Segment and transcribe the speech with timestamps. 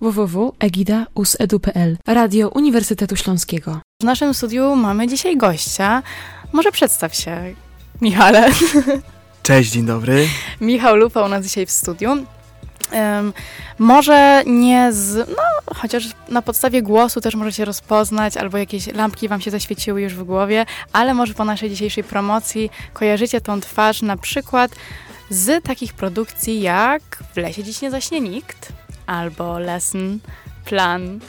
[0.00, 3.80] www.egida.usedu.pl Radio Uniwersytetu Śląskiego.
[4.02, 6.02] W naszym studiu mamy dzisiaj gościa.
[6.52, 7.54] Może przedstaw się,
[8.00, 8.50] Michale.
[9.42, 10.28] Cześć, dzień dobry.
[10.60, 12.10] Michał Lupa u nas dzisiaj w studiu.
[12.10, 13.32] Um,
[13.78, 19.40] może nie z, no chociaż na podstawie głosu też możecie rozpoznać, albo jakieś lampki wam
[19.40, 24.16] się zaświeciły już w głowie, ale może po naszej dzisiejszej promocji kojarzycie tą twarz na
[24.16, 24.70] przykład
[25.30, 27.02] z takich produkcji jak
[27.34, 28.72] W lesie dziś nie zaśnie nikt,
[29.06, 30.18] albo Lesson
[30.64, 31.20] Plan,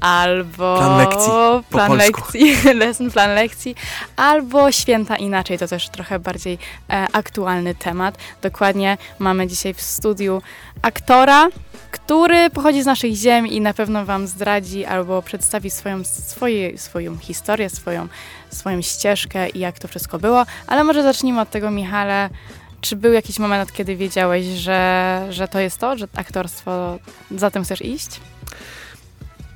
[0.00, 1.30] albo plan lekcji,
[1.70, 3.74] plan lekcji, lesson plan lekcji,
[4.16, 6.58] albo święta inaczej, to też trochę bardziej
[6.90, 8.18] e, aktualny temat.
[8.42, 10.42] Dokładnie mamy dzisiaj w studiu
[10.82, 11.48] aktora,
[11.90, 17.18] który pochodzi z naszych ziem i na pewno wam zdradzi albo przedstawi swoją, swoje, swoją
[17.18, 18.08] historię, swoją,
[18.50, 20.46] swoją ścieżkę i jak to wszystko było.
[20.66, 22.30] Ale może zacznijmy od tego, Michale,
[22.84, 26.98] czy był jakiś moment, kiedy wiedziałeś, że, że to jest to, że aktorstwo,
[27.36, 28.20] za tym chcesz iść?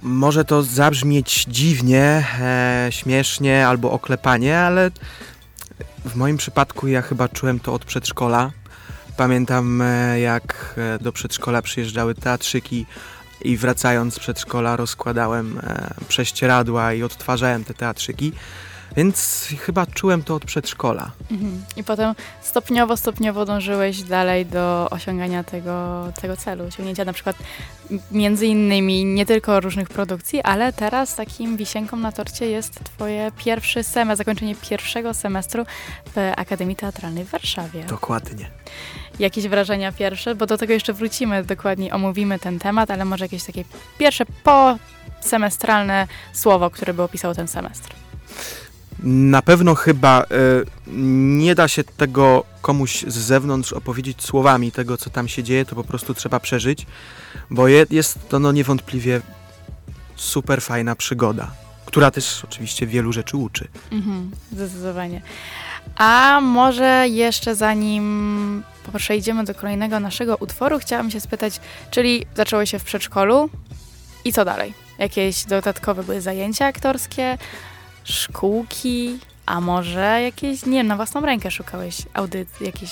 [0.03, 4.91] Może to zabrzmieć dziwnie, e, śmiesznie albo oklepanie, ale
[6.05, 8.51] w moim przypadku ja chyba czułem to od przedszkola.
[9.17, 12.87] Pamiętam, e, jak e, do przedszkola przyjeżdżały teatrzyki
[13.42, 18.33] i wracając z przedszkola rozkładałem e, prześcieradła i odtwarzałem te teatrzyki.
[18.97, 21.11] Więc chyba czułem to od przedszkola.
[21.31, 21.64] Mhm.
[21.77, 27.36] I potem stopniowo, stopniowo dążyłeś dalej do osiągania tego, tego celu, osiągnięcia na przykład
[28.12, 33.83] między innymi nie tylko różnych produkcji, ale teraz takim wisienką na torcie jest twoje pierwszy
[33.83, 35.64] semestr, zakończenie pierwszego semestru
[36.14, 37.84] w Akademii Teatralnej w Warszawie.
[37.84, 38.50] Dokładnie.
[39.19, 43.45] Jakieś wrażenia pierwsze, bo do tego jeszcze wrócimy, dokładnie omówimy ten temat, ale może jakieś
[43.45, 43.64] takie
[43.98, 44.25] pierwsze
[45.23, 47.95] posemestralne słowo, które by opisało ten semestr.
[49.03, 50.27] Na pewno chyba y,
[50.97, 55.75] nie da się tego komuś z zewnątrz opowiedzieć słowami, tego co tam się dzieje, to
[55.75, 56.87] po prostu trzeba przeżyć,
[57.51, 59.21] bo je, jest to no niewątpliwie
[60.17, 61.51] super fajna przygoda,
[61.87, 63.69] która też oczywiście wielu rzeczy uczy.
[63.93, 65.23] Mhm, zdecydowanie.
[65.97, 68.63] A może jeszcze zanim
[68.97, 71.61] przejdziemy do kolejnego naszego utworu, chciałam się spytać,
[71.91, 73.51] czyli zaczęło się w przedszkolu
[74.25, 74.75] i co dalej?
[74.98, 77.39] Jakieś dodatkowe były zajęcia aktorskie?
[78.08, 82.91] Szkółki, a może jakieś, nie na własną rękę szukałeś audycji, jakieś,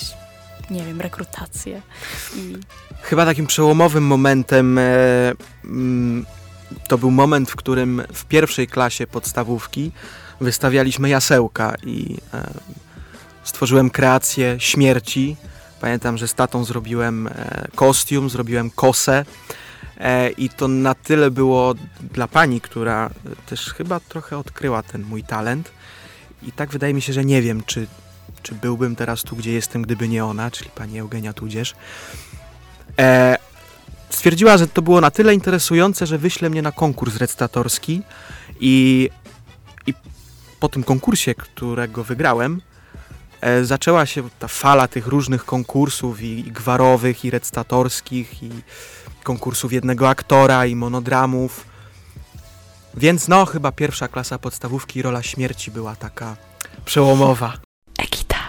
[0.69, 1.81] nie wiem, rekrutacje.
[2.35, 2.57] I...
[3.01, 4.83] Chyba takim przełomowym momentem e,
[5.65, 6.25] mm,
[6.87, 9.91] to był moment, w którym w pierwszej klasie podstawówki
[10.41, 12.53] wystawialiśmy jasełka i e,
[13.43, 15.35] stworzyłem kreację śmierci.
[15.81, 19.25] Pamiętam, że z tatą zrobiłem e, kostium, zrobiłem kosę
[20.37, 21.75] I to na tyle było
[22.13, 23.09] dla pani, która
[23.45, 25.71] też chyba trochę odkryła ten mój talent.
[26.43, 27.87] I tak wydaje mi się, że nie wiem, czy,
[28.43, 31.75] czy byłbym teraz tu, gdzie jestem, gdyby nie ona, czyli pani Eugenia Tudzież.
[32.99, 33.37] E,
[34.09, 38.01] stwierdziła, że to było na tyle interesujące, że wyśle mnie na konkurs recytatorski
[38.59, 39.09] i,
[39.87, 39.93] i
[40.59, 42.61] po tym konkursie, którego wygrałem,
[43.41, 48.49] e, zaczęła się ta fala tych różnych konkursów i, i gwarowych, i recytatorskich, i
[49.27, 51.65] konkursów jednego aktora i monodramów.
[52.93, 56.35] Więc no, chyba pierwsza klasa podstawówki rola śmierci była taka
[56.85, 57.53] przełomowa.
[57.97, 58.39] Ekita.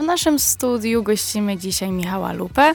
[0.00, 2.74] W naszym studiu gościmy dzisiaj Michała Lupę.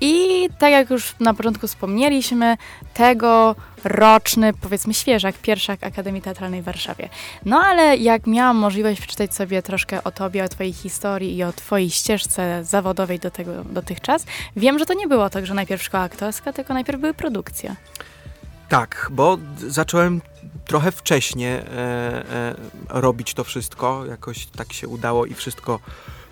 [0.00, 2.56] I tak jak już na początku wspomnieliśmy,
[2.94, 7.08] tegoroczny, powiedzmy świeżak, pierwszak Akademii Teatralnej w Warszawie.
[7.44, 11.52] No ale jak miałam możliwość przeczytać sobie troszkę o tobie, o twojej historii i o
[11.52, 16.02] twojej ścieżce zawodowej do tego dotychczas, wiem, że to nie było tak, że najpierw szkoła
[16.02, 17.76] aktorska, tylko najpierw były produkcje.
[18.68, 20.20] Tak, bo zacząłem
[20.66, 22.54] trochę wcześniej e, e,
[22.88, 25.80] robić to wszystko, jakoś tak się udało i wszystko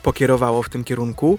[0.03, 1.39] pokierowało w tym kierunku.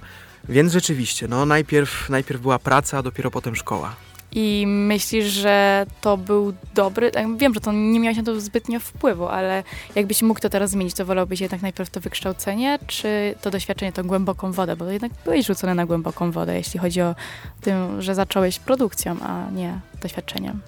[0.50, 3.95] Więc rzeczywiście, no najpierw, najpierw była praca, a dopiero potem szkoła.
[4.31, 7.11] I myślisz, że to był dobry?
[7.38, 9.63] Wiem, że to nie miałeś na to zbytnio wpływu, ale
[9.95, 14.03] jakbyś mógł to teraz zmienić, to wolałbyś jednak najpierw to wykształcenie, czy to doświadczenie, tą
[14.03, 14.75] głęboką wodę?
[14.75, 17.16] Bo jednak byłeś rzucony na głęboką wodę, jeśli chodzi o
[17.61, 20.61] tym, że zacząłeś produkcją, a nie doświadczeniem.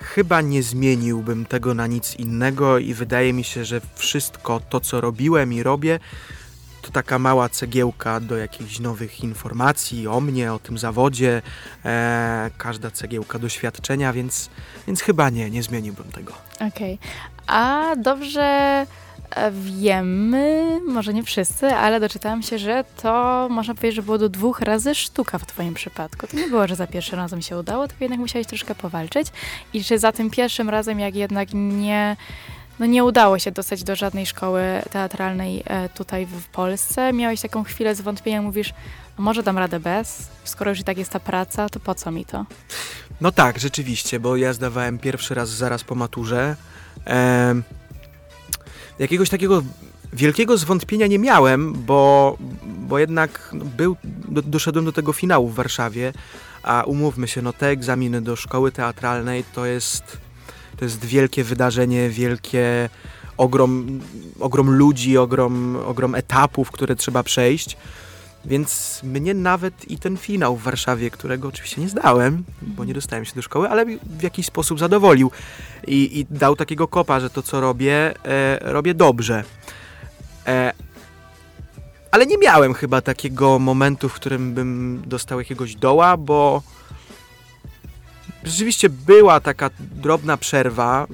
[0.00, 5.00] Chyba nie zmieniłbym tego na nic innego i wydaje mi się, że wszystko to, co
[5.00, 5.98] robiłem i robię,
[6.86, 11.42] to taka mała cegiełka do jakichś nowych informacji o mnie, o tym zawodzie,
[11.84, 14.50] e, każda cegiełka doświadczenia, więc,
[14.86, 16.32] więc chyba nie, nie zmieniłbym tego.
[16.54, 16.98] Okej, okay.
[17.46, 18.42] a dobrze
[19.30, 24.28] e, wiemy, może nie wszyscy, ale doczytałam się, że to można powiedzieć, że było do
[24.28, 26.26] dwóch razy sztuka w twoim przypadku.
[26.26, 29.28] To nie było, że za pierwszym razem się udało, tylko jednak musiałeś troszkę powalczyć
[29.72, 32.16] i czy za tym pierwszym razem, jak jednak nie
[32.78, 37.12] no nie udało się dostać do żadnej szkoły teatralnej e, tutaj w Polsce.
[37.12, 38.74] Miałeś taką chwilę zwątpienia, mówisz,
[39.18, 40.28] a może dam radę bez?
[40.44, 42.46] Skoro już i tak jest ta praca, to po co mi to?
[43.20, 46.56] No tak, rzeczywiście, bo ja zdawałem pierwszy raz zaraz po maturze.
[47.04, 47.62] Em,
[48.98, 49.62] jakiegoś takiego
[50.12, 55.54] wielkiego zwątpienia nie miałem, bo, bo jednak no, był, do, doszedłem do tego finału w
[55.54, 56.12] Warszawie,
[56.62, 60.18] a umówmy się, no te egzaminy do szkoły teatralnej to jest,
[60.76, 62.88] to jest wielkie wydarzenie, wielkie
[63.36, 64.00] ogrom,
[64.40, 67.76] ogrom ludzi, ogrom, ogrom etapów, które trzeba przejść.
[68.44, 73.24] Więc mnie nawet i ten finał w Warszawie, którego oczywiście nie zdałem, bo nie dostałem
[73.24, 75.30] się do szkoły, ale w jakiś sposób zadowolił
[75.86, 79.44] i, i dał takiego kopa, że to co robię, e, robię dobrze.
[80.46, 80.72] E,
[82.10, 86.62] ale nie miałem chyba takiego momentu, w którym bym dostał jakiegoś doła, bo
[88.46, 91.06] rzeczywiście była taka drobna przerwa,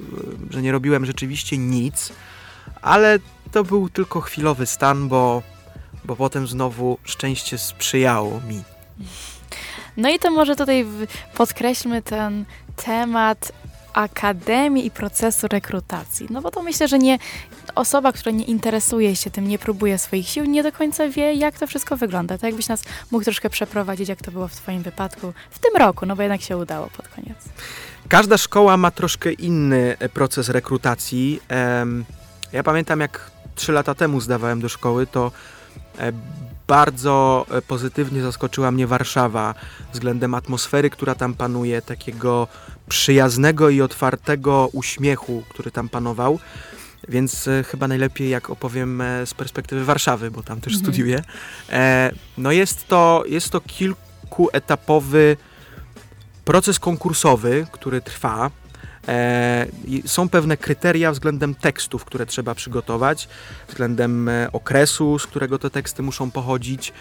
[0.49, 2.13] y, że nie robiłem rzeczywiście nic,
[2.81, 3.19] ale
[3.51, 5.43] to był tylko chwilowy stan, bo,
[6.05, 8.63] bo potem znowu szczęście sprzyjało mi.
[9.97, 10.85] No i to może tutaj
[11.33, 12.45] podkreślmy ten
[12.75, 13.51] temat
[13.93, 16.27] akademii i procesu rekrutacji.
[16.29, 17.17] No bo to myślę, że nie
[17.75, 21.59] osoba, która nie interesuje się tym, nie próbuje swoich sił, nie do końca wie, jak
[21.59, 22.37] to wszystko wygląda.
[22.37, 26.05] Tak jakbyś nas mógł troszkę przeprowadzić, jak to było w Twoim wypadku w tym roku,
[26.05, 27.37] no bo jednak się udało pod koniec.
[28.09, 31.39] Każda szkoła ma troszkę inny e, proces rekrutacji.
[32.51, 35.31] Ja pamiętam, jak trzy lata temu zdawałem do szkoły, to
[35.99, 36.11] e,
[36.73, 39.55] bardzo e, pozytywnie zaskoczyła mnie Warszawa
[39.93, 42.47] względem atmosfery, która tam panuje, takiego
[42.89, 46.39] przyjaznego i otwartego uśmiechu, który tam panował.
[47.07, 50.83] Więc e, chyba najlepiej, jak opowiem e, z perspektywy Warszawy, bo tam też Mhm.
[50.83, 51.23] studiuję.
[52.37, 55.37] No jest to, jest to kilkuetapowy
[56.45, 58.51] proces konkursowy, który trwa.
[59.07, 59.65] E,
[60.05, 63.27] są pewne kryteria względem tekstów, które trzeba przygotować,
[63.67, 66.93] względem e, okresu, z którego te teksty muszą pochodzić.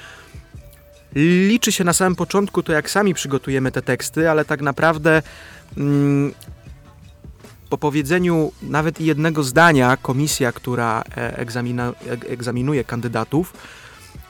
[1.49, 5.23] Liczy się na samym początku to, jak sami przygotujemy te teksty, ale tak naprawdę
[5.77, 6.35] mm,
[7.71, 13.53] po powiedzeniu nawet jednego zdania komisja, która e, egzamina, eg- egzaminuje kandydatów,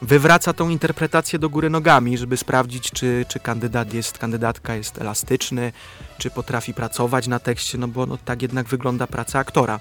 [0.03, 5.71] wywraca tą interpretację do góry nogami, żeby sprawdzić, czy, czy kandydat jest, kandydatka jest elastyczny,
[6.17, 9.79] czy potrafi pracować na tekście, no bo no, tak jednak wygląda praca aktora.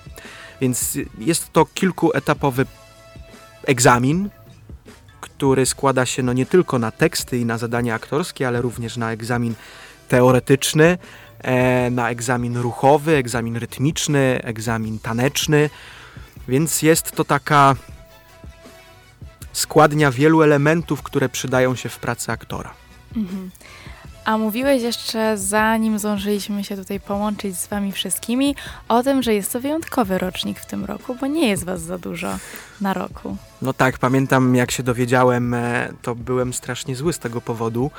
[0.60, 2.66] Więc jest to kilkuetapowy
[3.66, 4.28] egzamin,
[5.20, 9.12] który składa się no nie tylko na teksty i na zadania aktorskie, ale również na
[9.12, 9.54] egzamin
[10.08, 10.98] teoretyczny,
[11.38, 15.70] e, na egzamin ruchowy, egzamin rytmiczny, egzamin taneczny.
[16.48, 17.76] Więc jest to taka
[19.52, 22.74] składnia wielu elementów, które przydają się w pracy aktora.
[23.16, 23.50] Mhm.
[24.24, 28.54] A mówiłeś jeszcze, zanim zdążyliśmy się tutaj połączyć z Wami wszystkimi,
[28.88, 31.98] o tym, że jest to wyjątkowy rocznik w tym roku, bo nie jest Was za
[31.98, 32.38] dużo
[32.80, 33.36] na roku.
[33.62, 37.90] No tak, pamiętam jak się dowiedziałem, e, to byłem strasznie zły z tego powodu.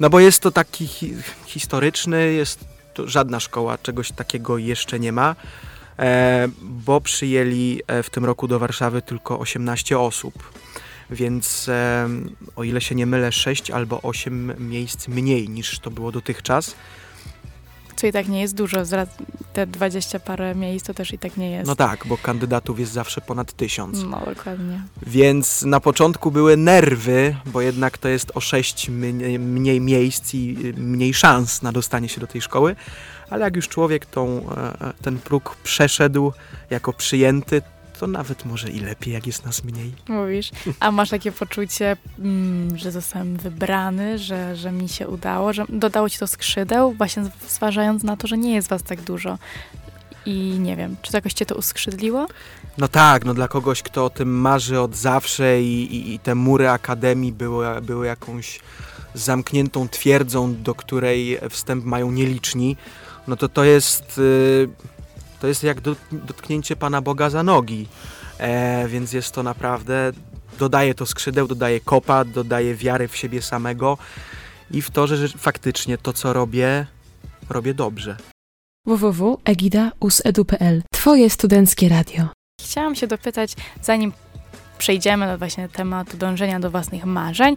[0.00, 1.14] No bo jest to taki hi
[1.46, 2.64] historyczny, jest
[2.94, 5.36] to żadna szkoła czegoś takiego jeszcze nie ma,
[5.98, 10.61] e, bo przyjęli e, w tym roku do Warszawy tylko 18 osób.
[11.12, 11.70] Więc
[12.56, 16.74] o ile się nie mylę, 6 albo 8 miejsc mniej niż to było dotychczas.
[17.96, 18.78] Co i tak nie jest dużo,
[19.52, 21.66] te 20 parę miejsc to też i tak nie jest.
[21.66, 24.02] No tak, bo kandydatów jest zawsze ponad tysiąc.
[24.02, 24.82] No, dokładnie.
[25.06, 30.56] Więc na początku były nerwy, bo jednak to jest o 6 mniej, mniej miejsc i
[30.64, 32.76] y, mniej szans na dostanie się do tej szkoły.
[33.30, 36.32] Ale jak już człowiek tą, e, e, ten próg przeszedł
[36.70, 37.62] jako przyjęty,
[38.02, 39.92] to nawet może i lepiej, jak jest nas mniej.
[40.08, 40.50] Mówisz.
[40.80, 46.10] A masz takie poczucie, mm, że zostałem wybrany, że, że mi się udało, że dodało
[46.10, 49.38] ci to skrzydeł, właśnie zważając na to, że nie jest was tak dużo.
[50.26, 52.26] I nie wiem, czy to jakoś cię to uskrzydliło?
[52.78, 56.34] No tak, no dla kogoś, kto o tym marzy od zawsze i, i, i te
[56.34, 58.60] mury akademii były, były jakąś
[59.14, 62.76] zamkniętą twierdzą, do której wstęp mają nieliczni,
[63.28, 64.68] no to to jest, y,
[65.42, 67.86] to jest jak do, dotknięcie Pana Boga za nogi.
[68.38, 70.12] E, więc jest to naprawdę,
[70.58, 73.98] dodaje to skrzydeł, dodaje kopa, dodaje wiary w siebie samego
[74.70, 76.86] i w to, że, że faktycznie to, co robię,
[77.50, 78.16] robię dobrze.
[78.86, 82.28] www.egida.usedu.pl Twoje studenckie radio.
[82.60, 84.12] Chciałam się dopytać, zanim
[84.78, 87.56] przejdziemy do właśnie tematu dążenia do własnych marzeń,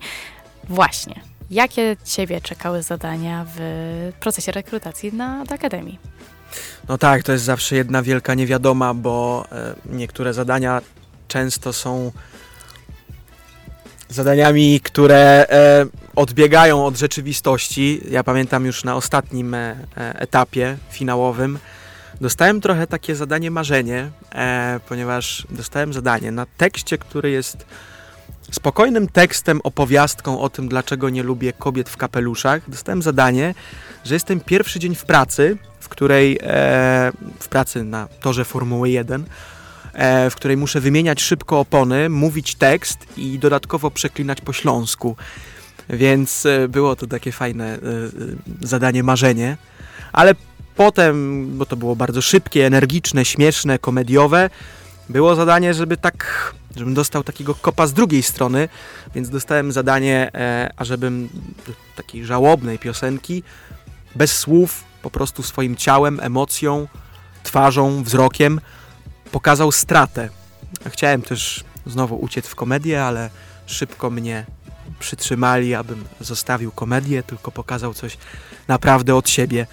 [0.70, 3.60] właśnie, jakie ciebie czekały zadania w
[4.20, 6.00] procesie rekrutacji na do Akademii?
[6.90, 10.82] No tak, to jest zawsze jedna wielka niewiadoma, bo e, niektóre zadania
[11.28, 12.12] często są
[14.10, 15.86] zadaniami, które e,
[16.16, 18.02] odbiegają od rzeczywistości.
[18.10, 21.60] Ja pamiętam już na ostatnim e, etapie finałowym
[22.22, 24.12] dostałem trochę takie zadanie marzenie,
[24.90, 27.66] ponieważ dostałem zadanie na tekście, który jest
[28.52, 33.56] spokojnym tekstem, opowiastką o tym, dlaczego nie lubię kobiet w kapeluszach, dostałem zadanie,
[34.06, 39.26] że jestem pierwszy dzień w pracy, w której e, w pracy na torze Formuły 1,
[39.94, 45.16] e, w której muszę wymieniać szybko opony, mówić tekst i dodatkowo przeklinać po śląsku.
[45.90, 47.80] Więc e, było to takie fajne e, e,
[48.62, 49.58] zadanie, marzenie.
[50.14, 50.36] Ale
[50.76, 54.50] potem, bo to było bardzo szybkie, energiczne, śmieszne, komediowe,
[55.10, 58.70] było zadanie, żeby tak, żebym dostał takiego kopa z drugiej strony,
[59.16, 61.30] więc dostałem zadanie, e, ażebym
[61.96, 63.44] takiej żałobnej piosenki,
[64.16, 66.88] bez słów, po prostu swoim ciałem, emocją,
[67.44, 68.62] twarzą, wzrokiem
[69.32, 70.30] pokazał stratę.
[70.90, 73.30] Chciałem też znowu uciec w komedię, ale
[73.66, 74.46] szybko mnie
[75.00, 78.18] przytrzymali, abym zostawił komedię, tylko pokazał coś
[78.68, 79.68] naprawdę od siebie.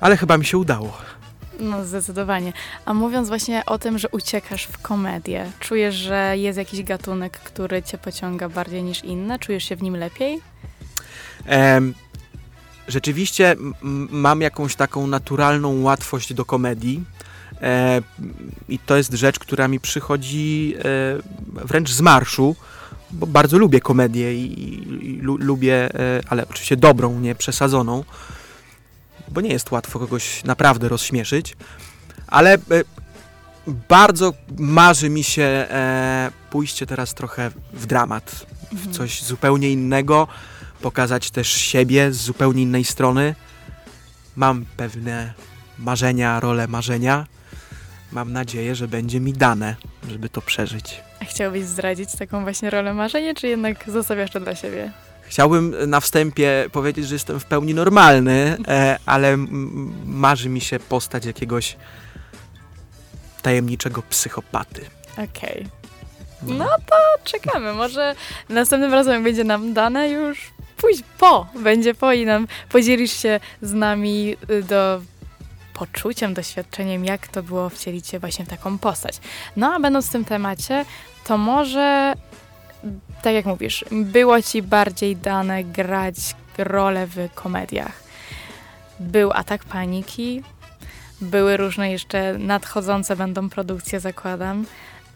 [0.00, 0.98] Ale chyba mi się udało.
[1.58, 2.52] No zdecydowanie.
[2.84, 7.82] A mówiąc właśnie o tym, że uciekasz w komedię, czujesz, że jest jakiś gatunek, który
[7.82, 9.38] cię pociąga bardziej niż inne?
[9.38, 10.40] Czujesz się w nim lepiej?
[11.46, 11.94] Em,
[12.88, 13.56] rzeczywiście
[14.10, 17.04] mam jakąś taką naturalną łatwość do komedii.
[17.62, 18.02] E,
[18.68, 22.56] I to jest rzecz, która mi przychodzi e, wręcz z marszu,
[23.10, 28.04] bo bardzo lubię komedię i, i, i lu, lubię, e, ale oczywiście dobrą, nie przesadzoną
[29.30, 31.56] bo nie jest łatwo kogoś naprawdę rozśmieszyć,
[32.26, 32.58] ale e,
[33.88, 38.92] bardzo marzy mi się e, pójście teraz trochę w dramat, w mhm.
[38.92, 40.28] coś zupełnie innego,
[40.80, 43.34] pokazać też siebie z zupełnie innej strony.
[44.36, 45.32] Mam pewne
[45.78, 47.26] marzenia, role marzenia.
[48.12, 49.76] Mam nadzieję, że będzie mi dane,
[50.10, 51.00] żeby to przeżyć.
[51.22, 54.92] A chciałbyś zdradzić taką właśnie rolę marzenia, czy jednak zostawiasz to dla siebie?
[55.28, 59.36] Chciałbym na wstępie powiedzieć, że jestem w pełni normalny, e, ale
[60.06, 61.76] marzy mi się postać jakiegoś
[63.42, 64.84] tajemniczego psychopaty.
[65.12, 65.28] Okej.
[65.28, 65.64] Okay.
[66.42, 66.54] No.
[66.54, 67.72] no to czekamy.
[67.72, 68.14] Może
[68.48, 71.46] następnym razem będzie nam dane już pójść po.
[71.54, 75.00] Będzie po i nam podzielisz się z nami y, do
[75.74, 79.18] poczuciem, doświadczeniem, jak to było wcielić się właśnie w taką postać.
[79.56, 80.84] No a będąc w tym temacie,
[81.24, 82.14] to może
[83.22, 86.16] tak jak mówisz, było ci bardziej dane grać
[86.58, 88.02] rolę w komediach.
[89.00, 90.42] Był atak paniki,
[91.20, 94.66] były różne jeszcze nadchodzące będą produkcje, zakładam,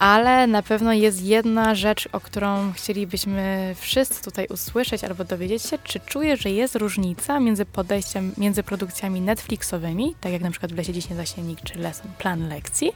[0.03, 5.79] ale na pewno jest jedna rzecz, o którą chcielibyśmy wszyscy tutaj usłyszeć albo dowiedzieć się,
[5.85, 10.77] czy czujesz, że jest różnica między podejściem, między produkcjami Netflixowymi, tak jak na przykład w
[10.77, 12.93] Lesie Dziś Zasiennik czy Lesson Plan Lekcji,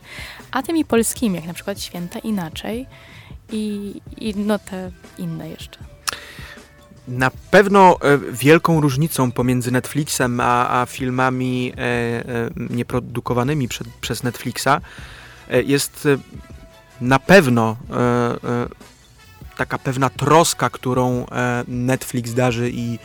[0.51, 2.87] a tymi polskimi, jak na przykład Święta Inaczej,
[3.53, 5.79] i, i no te inne jeszcze.
[7.09, 12.25] Na pewno e, wielką różnicą pomiędzy Netflixem a, a filmami e, e,
[12.71, 14.81] nieprodukowanymi przed, przez Netflixa
[15.67, 16.09] jest
[17.01, 18.37] na pewno e,
[19.57, 21.27] taka pewna troska, którą
[21.69, 22.99] Netflix darzy i,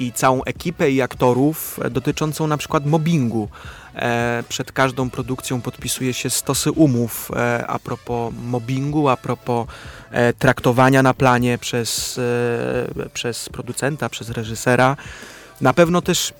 [0.00, 3.48] i całą ekipę i aktorów dotyczącą na przykład mobbingu.
[3.94, 9.66] E, przed każdą produkcją podpisuje się stosy umów e, a propos mobbingu, a propos
[10.10, 12.20] e, traktowania na planie przez,
[13.14, 14.96] przez producenta, przez reżysera.
[15.60, 16.34] Na pewno też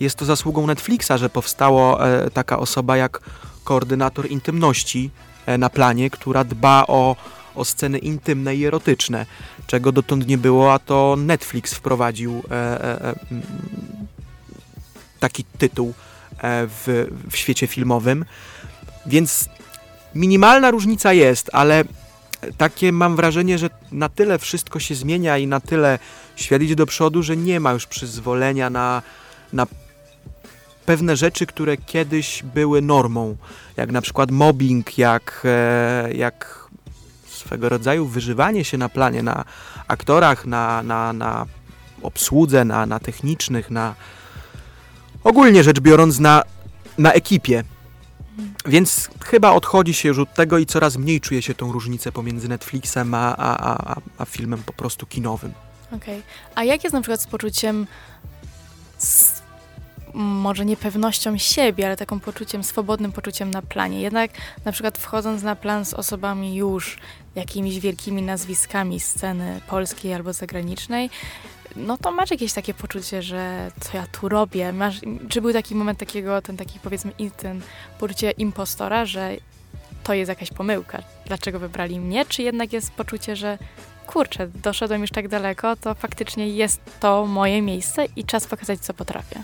[0.00, 1.98] jest to zasługą Netflixa, że powstało
[2.32, 3.20] taka osoba jak
[3.64, 5.10] koordynator intymności
[5.58, 7.16] na planie, która dba o,
[7.54, 9.26] o sceny intymne i erotyczne,
[9.66, 13.14] czego dotąd nie było, a to Netflix wprowadził e, e,
[15.20, 15.94] taki tytuł
[16.42, 18.24] E, w, w świecie filmowym.
[19.06, 19.48] Więc
[20.14, 21.84] minimalna różnica jest, ale
[22.56, 25.98] takie mam wrażenie, że na tyle wszystko się zmienia i na tyle
[26.36, 29.02] świat idzie do przodu, że nie ma już przyzwolenia na,
[29.52, 29.66] na
[30.86, 33.36] pewne rzeczy, które kiedyś były normą,
[33.76, 36.68] jak na przykład mobbing, jak, e, jak
[37.26, 39.44] swego rodzaju wyżywanie się na planie, na
[39.88, 41.46] aktorach, na, na, na
[42.02, 43.94] obsłudze, na, na technicznych, na,
[45.24, 46.42] ogólnie rzecz biorąc na,
[46.98, 47.64] na ekipie.
[48.66, 52.48] Więc chyba odchodzi się już od tego i coraz mniej czuje się tą różnicę pomiędzy
[52.48, 55.52] Netflixem a, a, a, a filmem po prostu kinowym.
[55.86, 55.98] Okej.
[55.98, 56.22] Okay.
[56.54, 57.86] A jak jest na przykład z poczuciem,
[60.14, 64.00] może niepewnością siebie, ale taką poczuciem, swobodnym poczuciem na planie?
[64.00, 64.30] Jednak
[64.64, 66.98] na przykład wchodząc na plan z osobami już
[67.34, 71.10] jakimiś wielkimi nazwiskami sceny polskiej albo zagranicznej,
[71.76, 74.72] no to masz jakieś takie poczucie, że co ja tu robię?
[74.72, 77.60] Masz, czy był taki moment takiego, ten taki powiedzmy, ten
[77.98, 79.36] poczucie impostora, że
[80.04, 81.02] to jest jakaś pomyłka?
[81.26, 82.24] Dlaczego wybrali mnie?
[82.24, 83.58] Czy jednak jest poczucie, że
[84.06, 88.94] kurczę, doszedłem już tak daleko, to faktycznie jest to moje miejsce i czas pokazać, co
[88.94, 89.42] potrafię?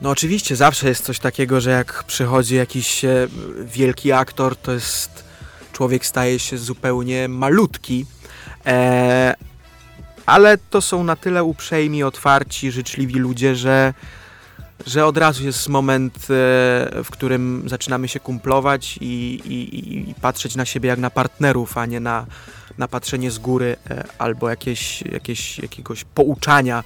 [0.00, 3.28] No oczywiście, zawsze jest coś takiego, że jak przychodzi jakiś e,
[3.64, 5.24] wielki aktor, to jest
[5.72, 8.06] człowiek staje się zupełnie malutki.
[8.66, 9.34] E,
[10.26, 13.94] ale to są na tyle uprzejmi, otwarci, życzliwi ludzie, że,
[14.86, 16.26] że od razu jest moment, e,
[17.04, 21.86] w którym zaczynamy się kumplować i, i, i patrzeć na siebie jak na partnerów, a
[21.86, 22.26] nie na,
[22.78, 26.84] na patrzenie z góry e, albo jakieś, jakieś, jakiegoś pouczania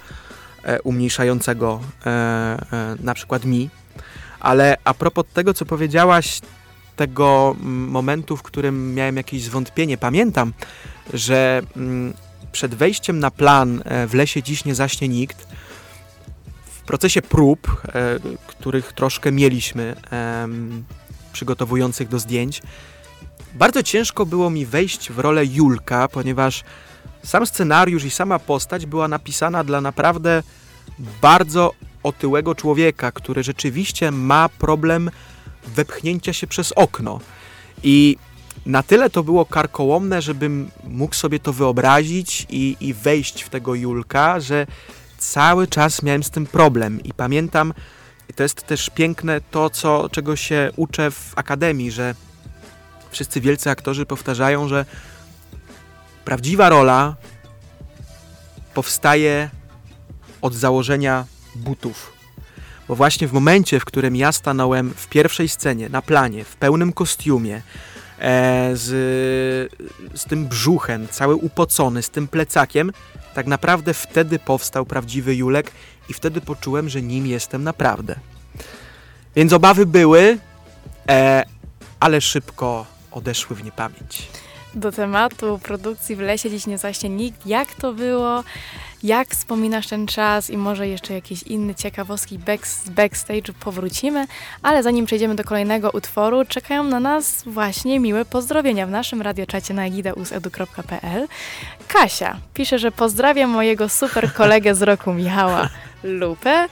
[0.83, 3.69] umniejszającego e, e, na przykład mi.
[4.39, 6.41] Ale a propos tego, co powiedziałaś,
[6.95, 10.53] tego mm, momentu, w którym miałem jakieś zwątpienie, pamiętam,
[11.13, 12.13] że mm,
[12.51, 15.47] przed wejściem na plan e, w lesie dziś nie zaśnie nikt,
[16.65, 19.95] w procesie prób, e, których troszkę mieliśmy,
[21.33, 22.61] przygotowujących do zdjęć,
[23.53, 26.63] bardzo ciężko było mi wejść w rolę Julka, ponieważ
[27.25, 30.43] sam scenariusz i sama postać była napisana dla naprawdę
[31.21, 35.11] bardzo otyłego człowieka, który rzeczywiście ma problem
[35.67, 37.19] wepchnięcia się przez okno.
[37.83, 38.17] I
[38.65, 43.75] na tyle to było karkołomne, żebym mógł sobie to wyobrazić i, i wejść w tego
[43.75, 44.67] Julka, że
[45.17, 47.03] cały czas miałem z tym problem.
[47.03, 47.73] I pamiętam,
[48.29, 52.15] i to jest też piękne to, co, czego się uczę w akademii, że
[53.11, 54.85] wszyscy wielcy aktorzy powtarzają, że
[56.25, 57.15] prawdziwa rola
[58.73, 59.49] powstaje
[60.41, 62.13] od założenia butów.
[62.87, 66.93] Bo właśnie w momencie, w którym ja stanąłem w pierwszej scenie, na planie, w pełnym
[66.93, 67.61] kostiumie,
[68.19, 68.87] e, z,
[70.15, 72.91] z tym brzuchem, cały upocony, z tym plecakiem,
[73.33, 75.71] tak naprawdę wtedy powstał prawdziwy Julek
[76.09, 78.15] i wtedy poczułem, że nim jestem naprawdę.
[79.35, 80.37] Więc obawy były,
[81.09, 81.43] e,
[81.99, 84.27] ale szybko odeszły w niepamięć.
[84.75, 87.45] Do tematu produkcji w lesie dziś nie zaśnie nikt.
[87.47, 88.43] Jak to było?
[89.03, 93.23] Jak wspominasz ten czas i może jeszcze jakieś inne ciekawostki back, z
[93.59, 94.27] powrócimy,
[94.61, 99.73] ale zanim przejdziemy do kolejnego utworu, czekają na nas właśnie miłe pozdrowienia w naszym radioczacie
[99.73, 101.27] na egidausedu.pl.
[101.87, 105.69] Kasia pisze, że pozdrawiam mojego super kolegę z roku Michała
[106.03, 106.67] Lupę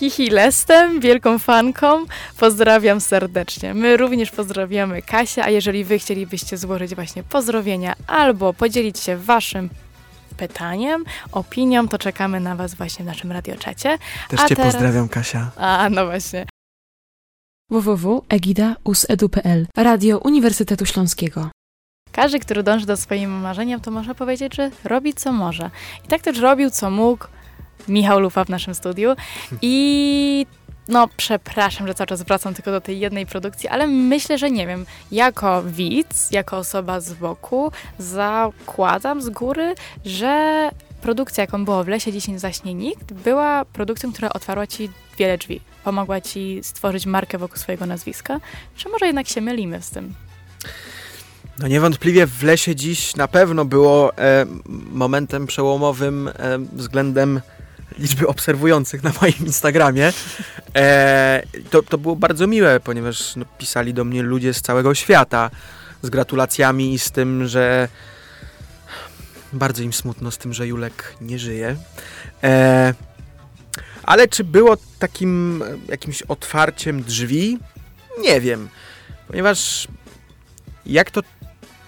[0.00, 2.04] Hihi Lestem, wielką fanką.
[2.38, 3.74] Pozdrawiam serdecznie.
[3.74, 9.68] My również pozdrawiamy Kasię, a jeżeli wy chcielibyście złożyć właśnie pozdrowienia albo podzielić się waszym
[10.36, 13.98] pytaniem, opinią, to czekamy na Was właśnie w naszym radioczacie.
[14.28, 14.72] Też A Cię teraz...
[14.72, 15.50] pozdrawiam, Kasia.
[15.56, 16.46] A, no właśnie.
[17.70, 21.50] www.egida.usedu.pl Radio Uniwersytetu Śląskiego.
[22.12, 25.70] Każdy, który dąży do swoim marzeniem, to można powiedzieć, że robi co może.
[26.04, 27.26] I tak też robił, co mógł
[27.88, 29.14] Michał Lufa w naszym studiu.
[29.62, 30.46] I
[30.88, 34.66] no przepraszam, że cały czas wracam tylko do tej jednej produkcji, ale myślę, że nie
[34.66, 40.68] wiem, jako widz, jako osoba z boku, zakładam z góry, że
[41.02, 45.60] produkcja, jaką było w Lesie 10 zaśnie nikt, była produkcją, która otwarła ci wiele drzwi.
[45.84, 48.40] Pomogła ci stworzyć markę wokół swojego nazwiska.
[48.76, 50.14] Czy może jednak się mylimy z tym?
[51.58, 54.46] No niewątpliwie w Lesie dziś na pewno było e,
[54.92, 56.32] momentem przełomowym e,
[56.72, 57.40] względem
[58.00, 60.12] liczby obserwujących na moim Instagramie.
[60.76, 65.50] E, to, to było bardzo miłe, ponieważ no, pisali do mnie ludzie z całego świata
[66.02, 67.88] z gratulacjami i z tym, że
[69.52, 71.76] bardzo im smutno z tym, że Julek nie żyje.
[72.42, 72.94] E,
[74.02, 77.58] ale czy było takim jakimś otwarciem drzwi?
[78.20, 78.68] Nie wiem,
[79.28, 79.88] ponieważ
[80.86, 81.20] jak to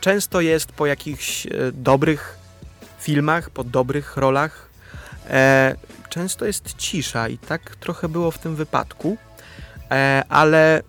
[0.01, 2.37] często jest po jakichś e, dobrych
[3.01, 4.68] filmach, po dobrych rolach,
[5.31, 5.77] e,
[6.12, 9.16] często jest cisza i tak trochę było w tym wypadku,
[9.90, 10.83] e, ale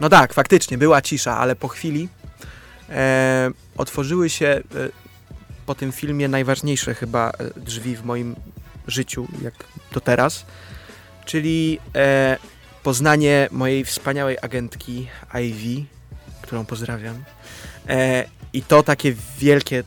[0.00, 2.08] no tak, faktycznie była cisza, ale po chwili
[2.88, 4.62] e, otworzyły się e,
[5.66, 8.36] po tym filmie najważniejsze chyba e, drzwi w moim
[8.86, 9.54] życiu, jak
[9.92, 10.46] do teraz,
[11.24, 12.36] czyli e,
[12.82, 15.84] poznanie mojej wspaniałej agentki Ivy,
[16.50, 17.24] którą pozdrawiam.
[17.88, 19.82] E, I to takie wielkie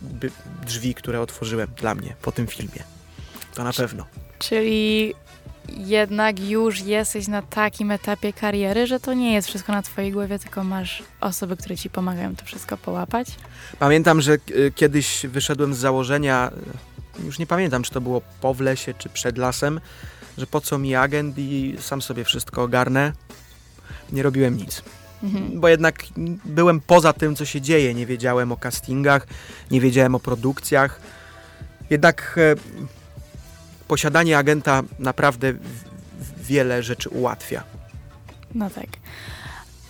[0.65, 2.84] drzwi, które otworzyłem dla mnie po tym filmie.
[3.54, 4.06] To na pewno.
[4.39, 5.13] Czyli
[5.69, 10.39] jednak już jesteś na takim etapie kariery, że to nie jest wszystko na twojej głowie,
[10.39, 13.28] tylko masz osoby, które ci pomagają to wszystko połapać?
[13.80, 14.38] Pamiętam, że e,
[14.76, 16.52] kiedyś wyszedłem z założenia,
[17.19, 19.80] e, już nie pamiętam, czy to było po w lesie, czy przed lasem,
[20.38, 23.13] że po co mi agent i sam sobie wszystko ogarnę.
[24.12, 24.84] Nie robiłem nic.
[25.23, 25.59] Mhm.
[25.59, 26.03] Bo jednak
[26.45, 27.93] byłem poza tym, co się dzieje.
[27.93, 29.27] Nie wiedziałem o castingach,
[29.71, 31.01] nie wiedziałem o produkcjach.
[31.89, 32.55] Jednak e,
[33.88, 35.53] posiadanie agenta naprawdę
[36.43, 37.63] wiele rzeczy ułatwia.
[38.55, 38.88] No tak.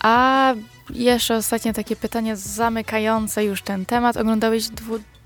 [0.00, 0.54] A
[0.90, 4.16] jeszcze ostatnie takie pytanie zamykające już ten temat.
[4.16, 4.68] Oglądałeś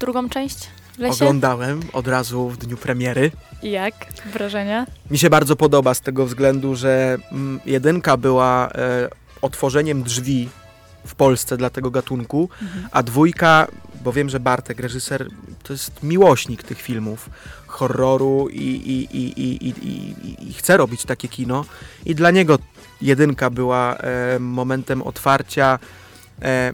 [0.01, 0.69] drugą część?
[0.99, 1.15] Lesie?
[1.15, 3.31] Oglądałem od razu w dniu premiery.
[3.63, 3.95] I jak
[4.33, 4.87] wrażenia?
[5.11, 9.09] Mi się bardzo podoba z tego względu, że mm, jedynka była e,
[9.43, 10.49] otworzeniem drzwi
[11.07, 12.89] w Polsce dla tego gatunku, Mhm.
[12.93, 13.67] a dwójka,
[14.05, 15.29] bo wiem, że Bartek, reżyser,
[15.63, 17.31] to jest miłośnik tych filmów,
[17.67, 21.65] horroru i, i, i, i, i, i, chce robić takie kino.
[22.07, 22.59] I dla niego
[23.03, 25.79] jedynka była e, momentem otwarcia
[26.43, 26.73] e,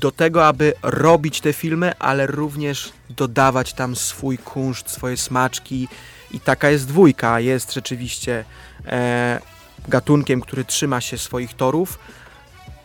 [0.00, 5.88] do tego, aby robić te filmy, ale również dodawać tam swój kunszt, swoje smaczki.
[6.30, 7.40] I taka jest dwójka.
[7.40, 8.44] Jest rzeczywiście
[8.86, 9.40] e,
[9.88, 11.98] gatunkiem, który trzyma się swoich torów,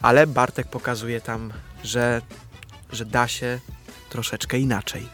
[0.02, 2.22] ale Bartek pokazuje tam, że,
[2.92, 3.60] że da się
[4.10, 5.08] troszeczkę inaczej.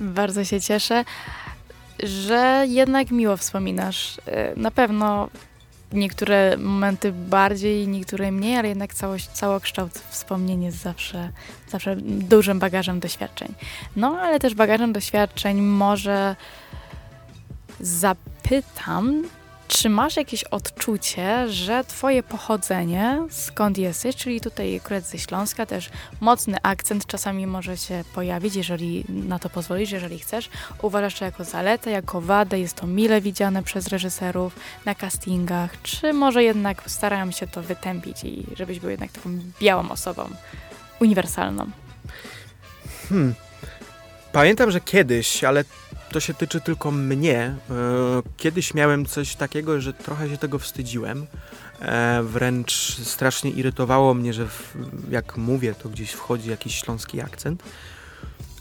[0.00, 1.04] Bardzo się cieszę,
[2.02, 4.18] że jednak miło wspominasz.
[4.26, 5.28] E, Na pewno
[5.92, 11.30] niektóre momenty bardziej, niektóre mniej, ale jednak całość, całokształt wspomnień jest zawsze,
[11.68, 13.54] zawsze dużym bagażem doświadczeń.
[13.96, 16.36] No, ale też bagażem doświadczeń może
[17.80, 19.22] zapytam,
[19.72, 25.90] czy masz jakieś odczucie, że twoje pochodzenie, skąd jesteś, czyli tutaj akurat ze Śląska, też
[26.20, 30.50] mocny akcent czasami może się pojawić, jeżeli na to pozwolisz, jeżeli chcesz.
[30.82, 36.12] Uważasz to jako zaletę, jako wadę, jest to mile widziane przez reżyserów na castingach, czy
[36.12, 40.28] może jednak starają się to wytępić i żebyś był jednak taką białą osobą,
[41.00, 41.70] uniwersalną?
[43.08, 43.34] Hmm.
[44.32, 45.64] Pamiętam, że kiedyś, ale
[46.12, 47.38] to się tyczy tylko mnie.
[47.40, 47.54] e,
[48.36, 51.26] Kiedyś miałem coś takiego, że trochę się tego wstydziłem.
[51.80, 54.46] E, Wręcz strasznie irytowało mnie, że
[55.10, 57.62] jak mówię, to gdzieś wchodzi jakiś śląski akcent.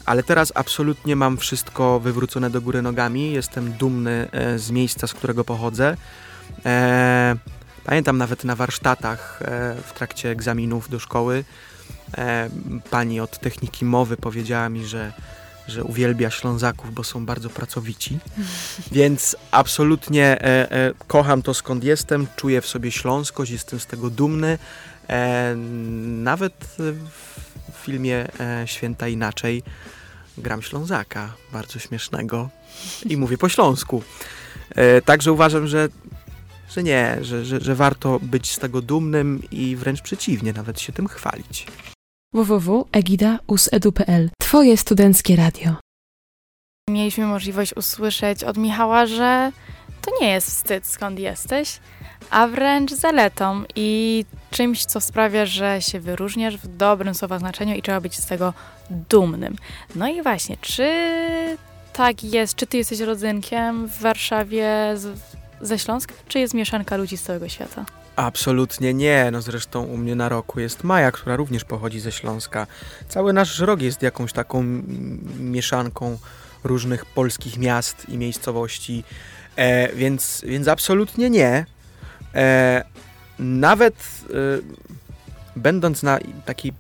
[0.06, 3.32] Ale teraz absolutnie mam wszystko wywrócone do góry nogami.
[3.32, 5.98] Jestem dumny e, z miejsca, z którego pochodzę.
[7.84, 9.40] Pamiętam nawet na warsztatach
[9.84, 11.44] w trakcie egzaminów do szkoły
[12.90, 15.14] pani od techniki mowy powiedziała mi, że,
[15.68, 18.20] że uwielbia Ślązaków, bo są bardzo pracowici.
[18.92, 24.10] Więc absolutnie e, e, kocham to skąd jestem, czuję w sobie śląskość, jestem z tego
[24.10, 24.58] dumny.
[25.10, 25.56] E,
[26.06, 26.78] nawet
[27.72, 29.64] w filmie e, Święta Inaczej
[30.38, 32.50] gram Ślązaka, bardzo śmiesznego
[33.06, 34.04] i mówię po śląsku.
[34.76, 35.90] E, także uważam, że,
[36.70, 40.94] że nie, że, że, że warto być z tego dumnym i wręcz przeciwnie, nawet się
[40.94, 41.68] tym chwalić.
[42.34, 45.76] www.egida.usedu.pl Twoje studenckie radio.
[46.90, 49.52] Mieliśmy możliwość usłyszeć od Michała, że
[50.02, 51.80] to nie jest wstyd, skąd jesteś,
[52.30, 57.82] a wręcz zaletą i czymś, co sprawia, że się wyróżniasz w dobrym słowa znaczeniu i
[57.82, 58.54] trzeba być z tego
[58.90, 59.56] dumnym.
[59.96, 60.88] No i właśnie, czy
[61.94, 62.56] tak jest?
[62.56, 65.20] Czy ty jesteś rodzynkiem w Warszawie z,
[65.62, 67.86] ze Śląska, czy jest mieszanka ludzi z całego świata?
[68.22, 69.30] Absolutnie nie.
[69.32, 72.68] No zresztą u mnie na roku jest Maja, która również pochodzi ze Śląska.
[73.10, 74.64] Cały nasz rok jest jakąś taką
[75.40, 76.18] mieszanką
[76.64, 79.04] różnych polskich miast i miejscowości,
[79.56, 81.66] e, więc, więc absolutnie nie.
[82.36, 82.84] E,
[83.40, 84.36] nawet e,
[85.56, 86.74] będąc na takiej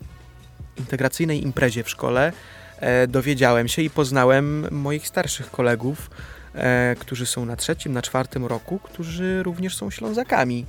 [0.77, 2.33] integracyjnej imprezie w szkole,
[2.79, 6.09] e, dowiedziałem się i poznałem moich starszych kolegów,
[6.55, 10.65] e, którzy są na trzecim, na czwartym roku, którzy również są Ślązakami.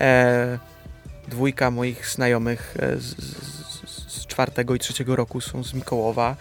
[0.00, 0.58] E,
[1.28, 6.36] dwójka moich znajomych e, z, z, z czwartego i trzeciego roku są z Mikołowa.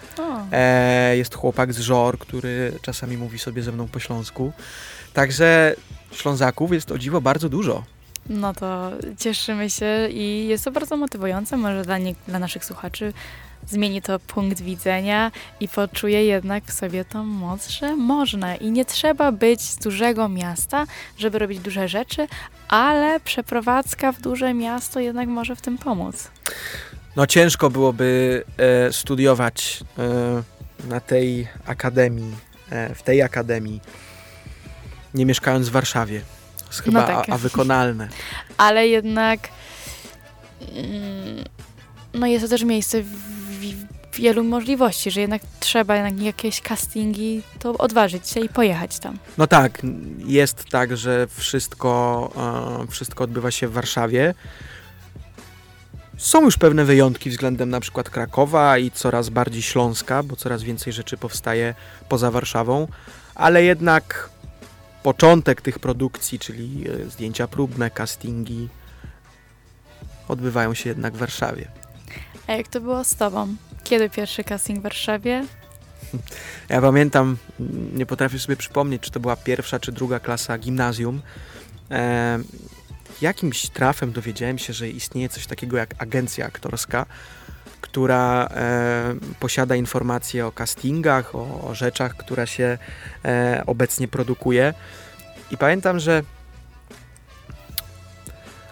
[0.51, 4.51] E, jest chłopak z Żor, który czasami mówi sobie ze mną po śląsku.
[5.13, 5.75] Także
[6.11, 7.83] Ślązaków jest o dziwo bardzo dużo.
[8.29, 11.57] No to cieszymy się i jest to bardzo motywujące.
[11.57, 13.13] Może dla, nie, dla naszych słuchaczy
[13.67, 18.85] zmieni to punkt widzenia i poczuje jednak w sobie tą moc, że można i nie
[18.85, 20.85] trzeba być z dużego miasta,
[21.17, 22.27] żeby robić duże rzeczy,
[22.67, 26.31] ale przeprowadzka w duże miasto jednak może w tym pomóc.
[27.15, 30.43] No ciężko byłoby e, studiować e,
[30.89, 32.35] na tej akademii,
[32.69, 33.81] e, w tej akademii,
[35.13, 36.21] nie mieszkając w Warszawie.
[36.57, 37.29] To jest chyba No tak.
[37.29, 38.09] a, a wykonalne.
[38.57, 39.39] Ale jednak
[40.75, 41.43] mm,
[42.13, 43.09] no jest to też miejsce w,
[44.13, 49.17] wielu możliwości, że jednak trzeba jednak jakieś castingi, to odważyć się i pojechać tam.
[49.37, 49.81] No tak,
[50.25, 52.31] jest tak, że wszystko,
[52.83, 54.33] e, wszystko odbywa się w Warszawie.
[56.17, 60.93] Są już pewne wyjątki względem na przykład Krakowa i coraz bardziej Śląska, bo coraz więcej
[60.93, 61.75] rzeczy powstaje
[62.09, 62.87] poza Warszawą,
[63.35, 64.29] ale jednak
[65.03, 68.67] początek tych produkcji, czyli e, zdjęcia próbne, castingi,
[70.27, 71.78] odbywają się jednak w Warszawie.
[72.49, 73.55] A jak to było z tobą?
[73.83, 75.45] Kiedy pierwszy casting w Warszawie?
[76.69, 77.37] Ja pamiętam,
[77.93, 81.21] nie potrafię sobie przypomnieć, czy to była pierwsza czy druga klasa gimnazjum.
[81.91, 82.39] E,
[83.21, 87.05] jakimś trafem dowiedziałem się, że istnieje coś takiego jak agencja aktorska,
[87.81, 92.77] która e, posiada informacje o castingach, o, o rzeczach, które się
[93.25, 94.73] e, obecnie produkuje.
[95.51, 96.23] I pamiętam, że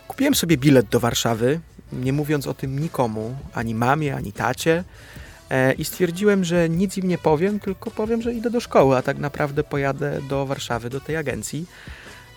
[0.08, 1.60] kupiłem sobie bilet do Warszawy,
[1.94, 4.84] nie mówiąc o tym nikomu, ani mamie, ani tacie.
[5.50, 9.02] E, I stwierdziłem, że nic im nie powiem, tylko powiem, że idę do szkoły, a
[9.02, 11.66] tak naprawdę pojadę do Warszawy, do tej agencji.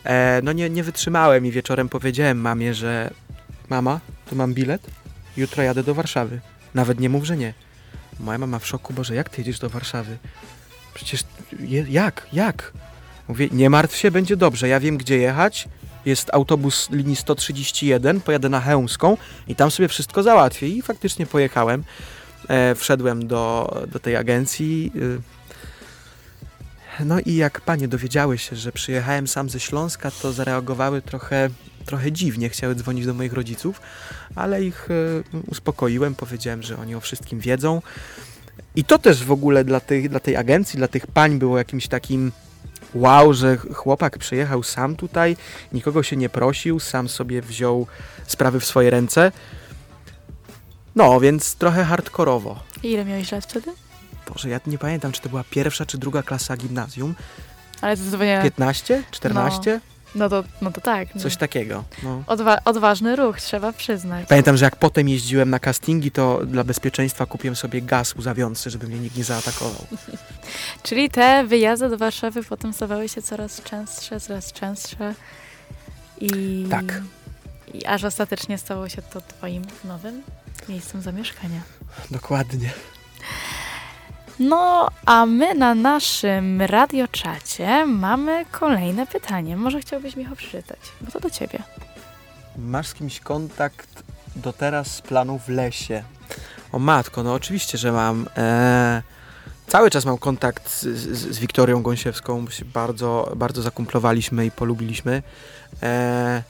[0.05, 3.11] E, no nie, nie wytrzymałem i wieczorem powiedziałem mamie, że
[3.69, 4.83] mama, tu mam bilet,
[5.37, 6.41] jutro jadę do Warszawy.
[6.75, 7.55] Nawet nie mów, że nie.
[8.21, 10.19] Moja mama w szoku, Boże, jak ty jedziesz do Warszawy?
[10.95, 11.25] Przecież
[11.89, 12.73] jak, jak?
[13.29, 15.69] Mówię, nie martw się, będzie dobrze, ja wiem gdzie jechać,
[16.05, 19.17] jest autobus linii 131, pojadę na Chełmską
[19.49, 20.69] i tam sobie wszystko załatwię.
[20.69, 21.85] I faktycznie pojechałem,
[22.49, 24.93] e, wszedłem do, do tej agencji.
[24.97, 25.21] Y,
[27.05, 31.51] no i jak panie dowiedziały się, że przyjechałem sam ze Śląska, to zareagowały trochę,
[31.85, 33.81] trochę dziwnie, chciały dzwonić do moich rodziców,
[34.35, 37.83] ale ich y, uspokoiłem, powiedziałem, że oni o wszystkim wiedzą.
[38.77, 41.89] I to też w ogóle dla, tych, dla tej agencji, dla tych pań było jakimś
[41.89, 42.33] takim
[42.95, 45.37] wow, że chłopak przyjechał sam tutaj,
[45.73, 47.87] nikogo się nie prosił, sam sobie wziął
[48.27, 49.33] sprawy w swoje ręce.
[50.97, 52.61] No, więc trochę hardkorowo.
[52.83, 53.73] I ile miałeś lat wtedy?
[54.29, 57.15] Boże, ja nie pamiętam, czy to była pierwsza, czy druga klasa gimnazjum.
[57.81, 58.41] Ale zdecydowanie...
[58.43, 59.03] 15?
[59.11, 59.81] 14?
[59.85, 59.90] No
[60.29, 61.09] to, no to tak.
[61.19, 61.85] Coś takiego.
[62.03, 62.23] No.
[62.27, 64.29] Odwa odważny ruch, trzeba przyznać.
[64.29, 68.87] Pamiętam, że jak potem jeździłem na castingi, to dla bezpieczeństwa kupiłem sobie gaz łzawiący, żeby
[68.87, 69.87] mnie nikt nie zaatakował.
[70.83, 75.15] Czyli te wyjazdy do Warszawy potem stawały się coraz częstsze, coraz częstsze.
[76.21, 77.03] I, Tak.
[77.75, 80.23] I aż ostatecznie stało się to twoim nowym
[80.69, 81.61] miejscem zamieszkania.
[82.11, 82.71] Dokładnie.
[84.41, 89.57] No, a my na naszym radioczacie mamy kolejne pytanie.
[89.57, 91.59] Może chciałbyś, Michał, przeczytać, bo to do ciebie.
[92.59, 94.03] Masz z kimś kontakt
[94.37, 96.03] do teraz z planu w lesie?
[96.73, 98.27] O matko, no oczywiście, że mam.
[98.37, 99.03] E,
[99.67, 104.51] cały czas mam kontakt z, z, z Wiktorią Gąsiewską, bo się bardzo, bardzo zakumplowaliśmy i
[104.51, 105.23] polubiliśmy.
[105.83, 106.43] E,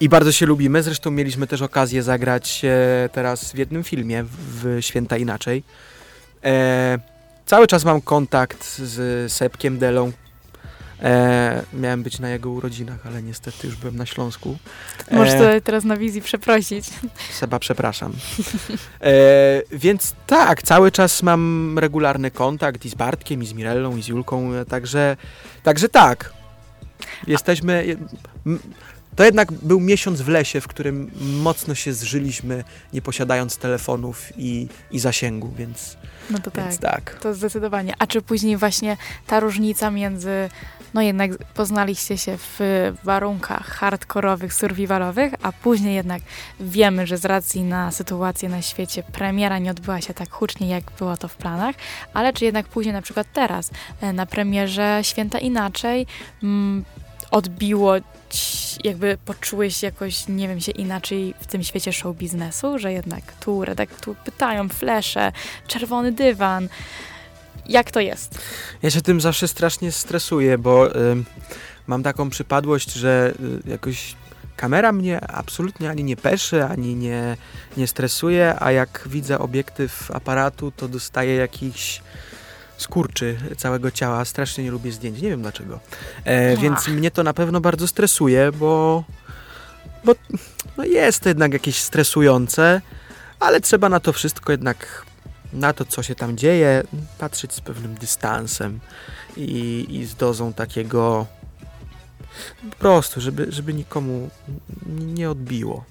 [0.00, 0.82] I bardzo się lubimy.
[0.82, 5.62] Zresztą mieliśmy też okazję zagrać e, teraz w jednym filmie w Święta Inaczej.
[6.44, 6.98] E,
[7.46, 10.12] cały czas mam kontakt z Sepkiem Delą.
[11.02, 14.56] E, miałem być na jego urodzinach, ale niestety już byłem na Śląsku.
[15.10, 16.90] Możesz E, tutaj teraz na wizji przeprosić.
[17.32, 18.12] Seba, przepraszam.
[19.00, 19.12] E,
[19.72, 24.08] więc tak, cały czas mam regularny kontakt i z Bartkiem, i z Mirellą, i z
[24.08, 25.16] Julką, także,
[25.62, 26.32] także tak.
[27.26, 27.96] Jesteśmy...
[28.46, 28.58] m-
[29.16, 34.68] To jednak był miesiąc w lesie, w którym mocno się zżyliśmy, nie posiadając telefonów i,
[34.90, 35.96] i zasięgu, więc,
[36.30, 36.64] No to tak.
[36.64, 37.18] więc tak.
[37.20, 37.94] To zdecydowanie.
[37.98, 38.96] A czy później właśnie
[39.26, 40.48] ta różnica między,
[40.94, 42.60] no jednak poznaliście się w
[43.04, 46.22] warunkach hardkorowych, survivalowych, a później jednak
[46.60, 50.84] wiemy, że z racji na sytuację na świecie premiera nie odbyła się tak hucznie, jak
[50.98, 51.74] było to w planach,
[52.14, 56.06] ale czy jednak później na przykład teraz e, na premierze Święta Inaczej
[56.42, 56.84] mm,
[57.30, 57.94] odbiło
[58.84, 63.64] jakby poczułeś jakoś, nie wiem, się inaczej w tym świecie show biznesu, że jednak tu
[63.64, 65.32] redak tu pytają, flesze,
[65.66, 66.68] czerwony dywan.
[67.68, 68.38] Jak to jest?
[68.82, 71.24] Ja się tym zawsze strasznie stresuję, bo ym,
[71.86, 73.34] mam taką przypadłość, że
[73.66, 74.14] y, jakoś
[74.56, 77.36] kamera mnie absolutnie ani nie peszy, ani nie,
[77.76, 82.02] nie stresuje, a jak widzę obiektyw aparatu, to dostaję jakiś
[82.76, 84.24] skurczy całego ciała.
[84.24, 85.80] Strasznie nie lubię zdjęć, nie wiem dlaczego.
[86.24, 89.04] E, więc mnie to na pewno bardzo stresuje, bo,
[90.04, 90.14] bo
[90.76, 92.80] no jest to jednak jakieś stresujące,
[93.40, 95.06] ale trzeba na to wszystko jednak,
[95.52, 96.82] na to co się tam dzieje,
[97.18, 98.80] patrzeć z pewnym dystansem
[99.36, 101.26] i, i z dozą takiego
[102.70, 104.30] po prostu, żeby, żeby nikomu
[104.86, 105.84] nie odbiło.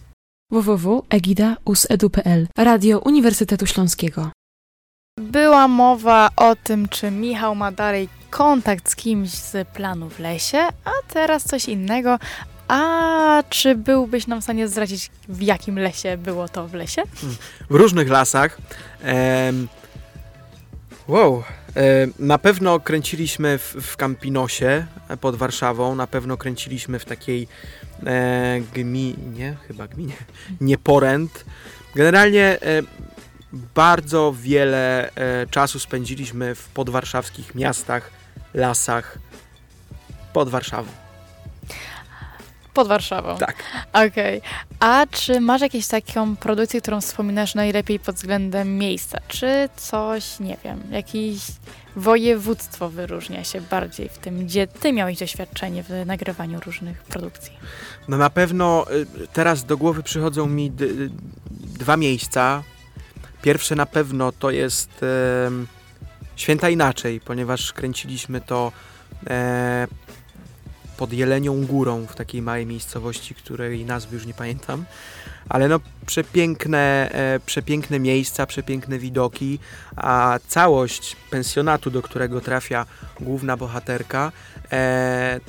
[0.52, 4.32] www.egida.usedu.pl Radio Uniwersytetu Śląskiego.
[5.18, 10.58] Była mowa o tym, czy Michał ma dalej kontakt z kimś z planu w lesie,
[10.86, 12.20] a teraz coś innego.
[12.68, 17.02] A czy byłbyś nam w stanie zdradzić, w jakim lesie było to w lesie?
[17.70, 18.58] w różnych lasach.
[21.08, 21.44] Wow.
[22.20, 27.48] Na pewno kręciliśmy w, w Campinosie e, pod Warszawą, na pewno kręciliśmy w takiej
[28.06, 30.16] e, gminie, chyba gminie,
[30.62, 31.46] Nieporęt.
[31.96, 32.84] Generalnie e,
[33.54, 38.12] bardzo wiele e, czasu spędziliśmy w podwarszawskich miastach,
[38.54, 39.18] lasach
[40.34, 40.92] pod Warszawą.
[42.74, 43.38] Pod Warszawą.
[43.38, 43.56] Tak.
[43.94, 44.42] Okej.
[44.80, 49.20] A czy masz jakąś taką produkcję, którą wspominasz najlepiej pod względem miejsca?
[49.28, 51.42] Czy coś, nie wiem, jakieś
[51.96, 57.54] województwo wyróżnia się bardziej w tym, gdzie ty miałeś doświadczenie w nagrywaniu różnych produkcji?
[58.08, 61.10] No na pewno y, teraz do głowy przychodzą mi y,
[61.52, 62.64] dwa miejsca.
[63.44, 64.90] Pierwsze na pewno to jest
[65.48, 65.68] em,
[66.36, 68.72] Święta Inaczej, ponieważ kręciliśmy to
[69.28, 69.88] e,
[70.98, 74.86] pod Jelenią Górą, w takiej małej miejscowości, której nazwy już nie pamiętam.
[75.50, 79.60] Ale no przepiękne, e, przepiękne miejsca, przepiękne widoki,
[79.96, 82.86] a całość pensjonatu, do którego trafia
[83.20, 84.32] główna bohaterka,
[84.72, 85.40] e,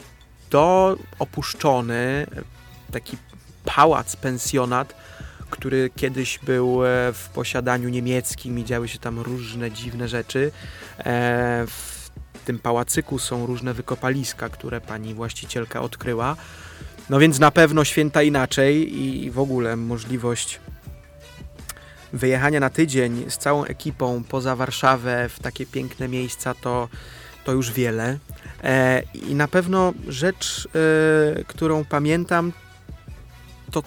[0.51, 2.27] to opuszczony
[2.93, 3.17] taki
[3.65, 4.95] pałac, pensjonat,
[5.55, 10.51] który kiedyś był e, w posiadaniu niemieckim i działy się tam różne dziwne rzeczy.
[10.99, 12.09] E, w
[12.45, 16.37] tym pałacyku są różne wykopaliska, które pani właścicielka odkryła.
[17.11, 20.61] No więc na pewno święta inaczej i w ogóle możliwość
[22.13, 26.89] wyjechania na tydzień z całą ekipą poza Warszawę w takie piękne miejsca to,
[27.45, 28.19] to już wiele.
[28.65, 30.69] E, I na pewno rzecz,
[31.47, 32.53] którą pamiętam,
[33.71, 33.83] to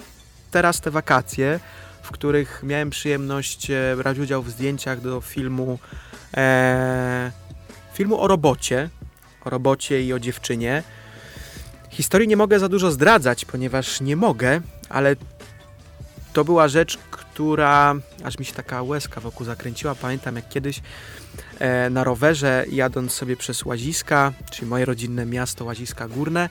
[0.58, 1.60] teraz te wakacje,
[2.02, 5.80] w których miałem przyjemność e, brać udział w zdjęciach do filmu
[6.38, 7.32] e,
[7.93, 8.89] filmu o robocie,
[9.46, 10.84] o robocie i o dziewczynie.
[11.89, 15.15] Historii nie mogę za dużo zdradzać, ponieważ nie mogę, ale
[16.34, 19.96] to była rzecz, która aż mi się taka łezka wokół zakręciła.
[19.96, 20.82] Pamiętam jak kiedyś
[21.60, 26.50] e, na rowerze jadąc sobie przez Łaziska, czyli moje rodzinne miasto Łaziska Górne,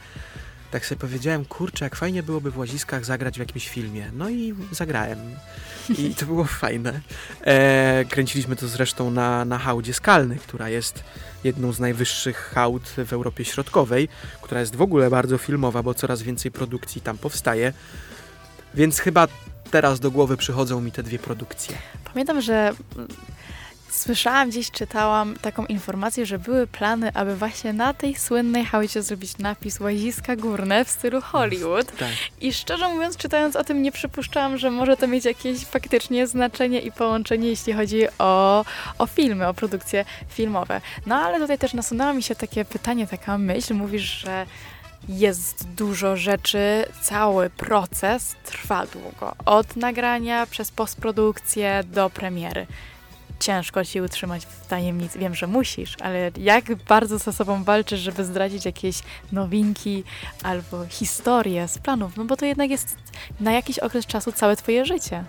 [0.71, 4.11] tak sobie powiedziałem, kurczę, jak fajnie byłoby w Łaziskach zagrać w jakimś filmie.
[4.13, 5.19] No i zagrałem.
[5.99, 7.01] I to było fajne.
[7.45, 11.05] E, kręciliśmy to zresztą na, na hałdzie Skalny, która jest
[11.45, 14.09] jedną z najwyższych hałd w Europie Środkowej,
[14.43, 17.73] która jest w ogóle bardzo filmowa, bo coraz więcej produkcji tam powstaje.
[18.75, 19.29] Więc chyba
[19.71, 21.77] teraz do głowy przychodzą mi te dwie produkcje.
[22.05, 22.73] Pamiętam, że
[23.91, 29.39] Słyszałam gdzieś, czytałam taką informację, że były plany, aby właśnie na tej słynnej hałdzie zrobić
[29.39, 31.97] napis Łaziska Górne w stylu Hollywood.
[31.97, 32.09] Tak.
[32.41, 36.81] I szczerze mówiąc, czytając o tym, nie przypuszczałam, że może to mieć jakieś faktycznie znaczenie
[36.81, 38.65] i połączenie, jeśli chodzi o,
[38.99, 40.81] o filmy, o produkcje filmowe.
[41.07, 43.75] No ale tutaj też nasunęło mi się takie pytanie, taka myśl.
[43.75, 44.47] Mówisz, że
[45.09, 49.35] jest dużo rzeczy, cały proces trwa długo.
[49.45, 52.67] Od nagrania przez postprodukcję do premiery
[53.41, 55.19] ciężko ci utrzymać w tajemnicy.
[55.19, 60.05] Wiem, że musisz, ale jak bardzo ze sobą walczysz, żeby zdradzić jakieś nowinki
[60.43, 62.17] albo historie z planów?
[62.17, 62.97] No bo to jednak jest
[63.41, 65.25] na jakiś okres czasu całe twoje życie.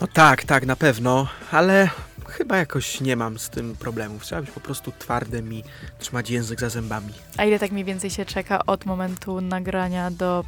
[0.00, 1.88] No tak, tak, na pewno, ale
[2.28, 4.24] chyba jakoś nie mam z tym problemów.
[4.24, 5.64] Trzeba być po prostu twardym i
[5.98, 7.12] trzymać język za zębami.
[7.36, 10.44] A ile tak mniej więcej się czeka od momentu nagrania do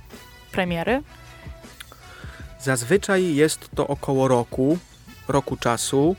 [0.53, 1.03] premiery?
[2.61, 4.79] Zazwyczaj jest to około roku,
[5.29, 6.17] roku czasu.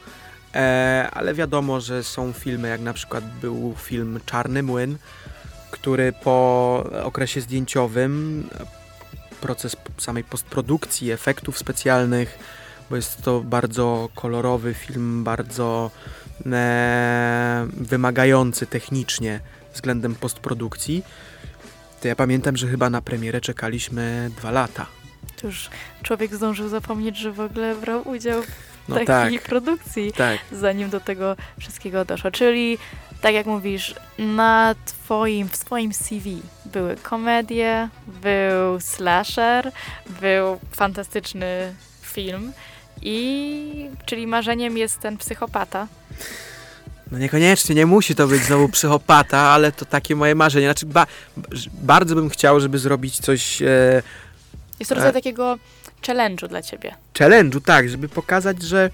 [0.56, 4.98] E, ale wiadomo, że są filmy, jak na przykład był film Czarny Młyn,
[5.72, 8.44] który po okresie zdjęciowym,
[9.42, 12.40] proces samej postprodukcji, efektów specjalnych,
[12.90, 15.92] bo jest to bardzo kolorowy film, bardzo
[16.46, 19.40] e, wymagający technicznie
[19.74, 21.04] względem postprodukcji,
[22.02, 24.86] to ja pamiętam, że chyba na premierę czekaliśmy dwa lata.
[25.42, 25.70] To już
[26.04, 28.42] człowiek zdążył zapomnieć, że w ogóle brał udział
[28.90, 29.48] no takiej tak.
[29.48, 30.40] produkcji, tak.
[30.52, 32.32] zanim do tego wszystkiego doszło.
[32.32, 32.78] Czyli,
[33.22, 39.72] tak jak mówisz, na twoim, w swoim CV były komedie, był slasher,
[40.22, 42.54] był fantastyczny film
[43.02, 45.88] i czyli marzeniem jest ten psychopata.
[47.12, 50.66] No niekoniecznie, nie musi to być znowu psychopata, ale to takie moje marzenie.
[50.66, 51.08] Znaczy, ba
[51.74, 53.62] bardzo bym chciał, żeby zrobić coś...
[53.62, 54.04] E,
[54.80, 55.58] jest to rodzaj e, takiego
[56.02, 56.96] challenge'u dla ciebie.
[57.20, 58.90] Challenge'u, tak, żeby pokazać, że,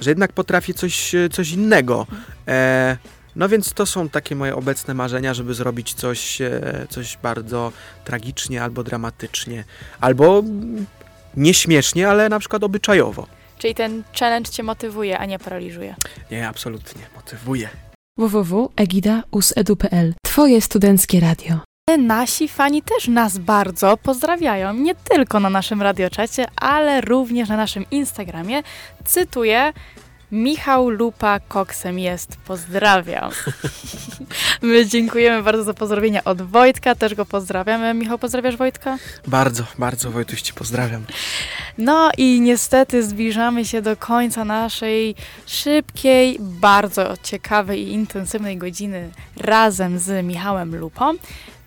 [0.00, 2.06] że jednak potrafię coś, coś innego.
[2.48, 2.96] E,
[3.36, 7.72] no więc to są takie moje obecne marzenia, żeby zrobić coś, e, coś bardzo
[8.04, 9.64] tragicznie albo dramatycznie.
[10.00, 10.42] Albo
[11.36, 13.26] nieśmiesznie, ale na przykład obyczajowo.
[13.58, 15.94] Czyli ten challenge cię motywuje, a nie paraliżuje?
[16.30, 17.68] Nie, absolutnie, motywuje.
[18.18, 21.69] www.egida.usedu.pl Twoje studenckie radio.
[21.98, 27.84] Nasi fani też nas bardzo pozdrawiają, nie tylko na naszym radioczacie, ale również na naszym
[27.90, 28.62] Instagramie.
[29.04, 29.72] Cytuję,
[30.32, 32.36] Michał Lupa koksem jest.
[32.36, 33.30] Pozdrawiam.
[34.62, 37.94] My dziękujemy bardzo za pozdrowienia od Wojtka, też go pozdrawiamy.
[37.94, 38.98] Michał, pozdrawiasz Wojtka?
[39.26, 41.04] Bardzo, bardzo Wojtuś Ci pozdrawiam.
[41.78, 45.14] No i niestety zbliżamy się do końca naszej
[45.46, 51.14] szybkiej, bardzo ciekawej i intensywnej godziny razem z Michałem Lupą.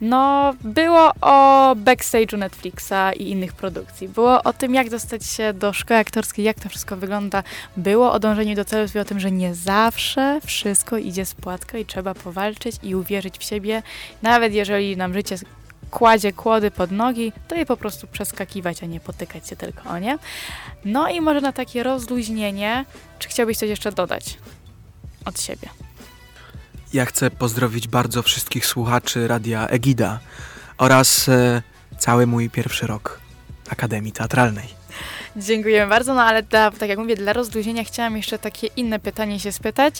[0.03, 4.09] No, było o backstage'u Netflixa i innych produkcji.
[4.09, 7.43] Było o tym, jak dostać się do szkoły aktorskiej, jak to wszystko wygląda.
[7.77, 11.77] Było o dążeniu do celów i o tym, że nie zawsze wszystko idzie z płatka
[11.77, 13.83] i trzeba powalczyć i uwierzyć w siebie.
[14.21, 15.35] Nawet jeżeli nam życie
[15.91, 19.99] kładzie kłody pod nogi, to je po prostu przeskakiwać, a nie potykać się tylko o
[19.99, 20.17] nie.
[20.85, 22.85] No i może na takie rozluźnienie,
[23.19, 24.37] czy chciałbyś coś jeszcze dodać
[25.25, 25.69] od siebie?
[26.93, 30.19] Ja chcę pozdrowić bardzo wszystkich słuchaczy radia Egida,
[30.77, 31.61] oraz e,
[31.97, 33.19] cały mój pierwszy rok
[33.69, 34.67] Akademii Teatralnej.
[35.35, 39.39] Dziękujemy bardzo, no ale dla, tak jak mówię, dla rozluźnienia chciałam jeszcze takie inne pytanie
[39.39, 39.95] się spytać.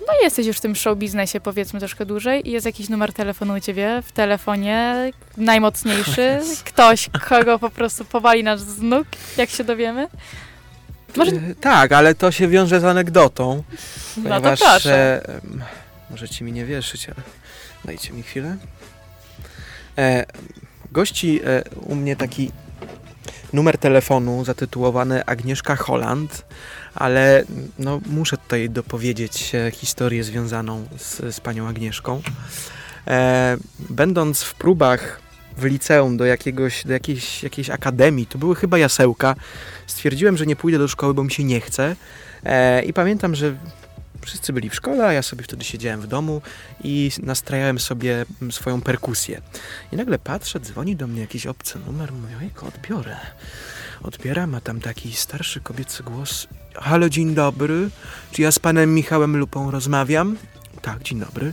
[0.00, 3.54] No jesteś już w tym show biznesie powiedzmy troszkę dłużej i jest jakiś numer telefonu
[3.54, 9.06] u ciebie w telefonie najmocniejszy, ktoś, kogo po prostu powali nas z nóg,
[9.36, 10.08] jak się dowiemy?
[11.16, 13.62] Może- E, tak, ale to się wiąże z anegdotą.
[14.16, 15.28] No to Ponieważ proszę.
[15.28, 15.40] e,
[16.10, 17.22] możecie mi nie wierzyć, ale
[17.84, 18.56] dajcie mi chwilę.
[19.98, 20.26] E,
[20.92, 22.50] gości e, u mnie taki
[23.52, 26.44] numer telefonu zatytułowany Agnieszka Holland,
[26.94, 27.44] ale
[27.78, 32.22] no, muszę tutaj dopowiedzieć historię związaną z, z panią Agnieszką.
[33.06, 33.56] E,
[33.90, 35.20] będąc w próbach
[35.56, 39.34] w liceum do, jakiegoś, do jakiejś, jakiejś akademii, to były chyba jasełka,
[39.86, 41.96] stwierdziłem, że nie pójdę do szkoły, bo mi się nie chce.
[42.44, 43.56] E, I pamiętam, że
[44.26, 46.42] wszyscy byli w szkole, a ja sobie wtedy siedziałem w domu
[46.84, 49.40] i nastrajałem sobie swoją perkusję.
[49.92, 53.16] I nagle patrzę, dzwoni do mnie jakiś obcy numer, mówię, ojejku, odbiorę.
[54.02, 56.46] Odbieram, a tam taki starszy kobiecy głos.
[56.74, 57.90] Halo, dzień dobry.
[58.32, 60.36] Czy ja z panem Michałem Lupą rozmawiam?
[60.82, 61.52] Tak, dzień dobry.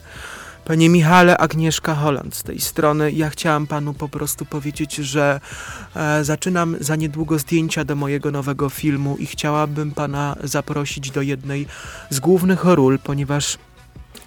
[0.65, 3.11] Panie Michale, Agnieszka Holland z tej strony.
[3.11, 5.39] Ja chciałam panu po prostu powiedzieć, że
[5.95, 11.67] e, zaczynam za niedługo zdjęcia do mojego nowego filmu i chciałabym pana zaprosić do jednej
[12.09, 13.57] z głównych ról, ponieważ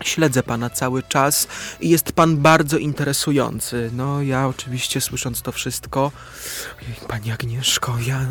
[0.04, 1.48] śledzę pana cały czas
[1.80, 3.90] i jest pan bardzo interesujący.
[3.92, 6.12] No, ja oczywiście słysząc to wszystko,
[7.08, 8.26] pani Agnieszko, ja,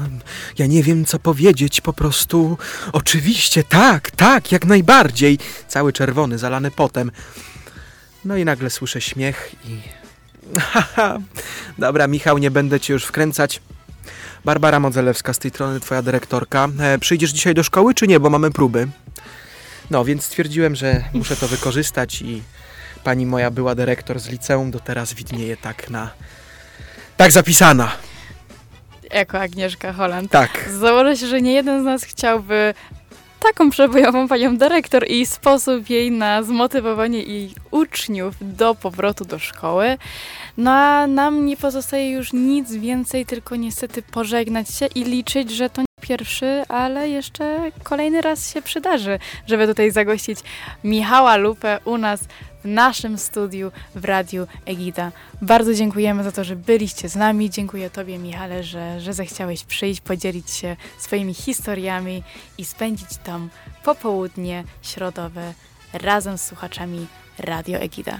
[0.58, 2.58] ja nie wiem co powiedzieć, po prostu
[2.94, 5.38] oczywiście, tak, tak, jak najbardziej.
[5.68, 7.12] Cały czerwony, zalany potem.
[8.26, 9.80] No i nagle słyszę śmiech i...
[10.60, 11.18] Haha,
[11.78, 13.62] dobra Michał, nie będę cię już wkręcać.
[14.46, 16.68] Barbara Modzelewska z tej strony, twoja dyrektorka.
[16.80, 18.88] E, przyjdziesz dzisiaj do szkoły, czy nie, bo mamy próby?
[19.92, 22.42] No, więc stwierdziłem, że muszę to wykorzystać i
[23.04, 26.12] pani moja była dyrektor z liceum, do teraz widnieje tak na...
[27.18, 27.92] Tak zapisana.
[29.14, 30.32] Jako Agnieszka Holland.
[30.32, 30.70] Tak.
[30.80, 32.74] Założę się, że nie jeden z nas chciałby
[33.40, 39.98] taką przebojową panią dyrektor i sposób jej na zmotywowanie jej uczniów do powrotu do szkoły.
[40.58, 45.70] No a nam nie pozostaje już nic więcej, tylko niestety pożegnać się i liczyć, że
[45.70, 50.40] to nie pierwszy, ale jeszcze kolejny raz się przydarzy, żeby tutaj zagościć
[50.84, 52.20] Michała Lupę u nas
[52.66, 55.12] naszym studiu w Radiu Egida.
[55.42, 57.50] Bardzo dziękujemy za to, że byliście z nami.
[57.50, 62.24] Dziękuję Tobie, Michale, że, że zechciałeś przyjść, podzielić się swoimi historiami
[62.58, 63.50] i spędzić tam
[63.84, 65.54] popołudnie środowe
[65.94, 67.08] razem z słuchaczami
[67.40, 68.20] Radio Egida.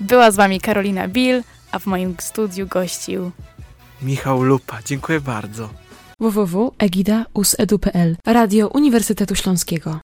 [0.00, 1.42] Była z Wami Karolina Bill,
[1.72, 3.30] a w moim studiu gościł
[4.02, 5.68] Michał Lupa, dziękuję bardzo.
[6.20, 9.94] www.egida.usedu.pl Radio Uniwersytetu Śląskiego